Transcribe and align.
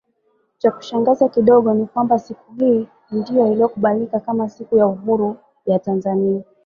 Chakushangaza 0.59 1.29
kidogo 1.29 1.73
ni 1.73 1.85
kwamba 1.85 2.19
siku 2.19 2.53
hii 2.53 2.87
ndio 3.11 3.47
iliyokubalika 3.51 4.19
kama 4.19 4.49
siku 4.49 4.77
ya 4.77 4.87
uhuru 4.87 5.35
ya 5.65 5.79
Tanzania 5.79 6.41